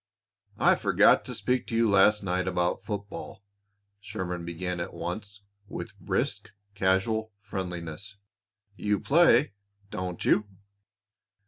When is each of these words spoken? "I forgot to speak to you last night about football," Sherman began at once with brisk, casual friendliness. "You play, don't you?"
"I 0.57 0.73
forgot 0.73 1.23
to 1.25 1.35
speak 1.35 1.67
to 1.67 1.75
you 1.75 1.87
last 1.87 2.23
night 2.23 2.47
about 2.47 2.81
football," 2.81 3.43
Sherman 3.99 4.45
began 4.45 4.79
at 4.79 4.95
once 4.95 5.43
with 5.67 5.95
brisk, 5.99 6.49
casual 6.73 7.33
friendliness. 7.39 8.17
"You 8.75 8.99
play, 8.99 9.53
don't 9.91 10.25
you?" 10.25 10.47